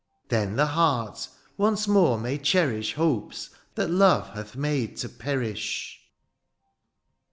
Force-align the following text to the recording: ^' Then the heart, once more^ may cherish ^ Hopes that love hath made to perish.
^' 0.25 0.29
Then 0.29 0.55
the 0.55 0.65
heart, 0.65 1.27
once 1.57 1.85
more^ 1.85 2.19
may 2.19 2.39
cherish 2.39 2.93
^ 2.93 2.95
Hopes 2.95 3.51
that 3.75 3.91
love 3.91 4.29
hath 4.29 4.55
made 4.55 4.97
to 4.97 5.07
perish. 5.09 6.01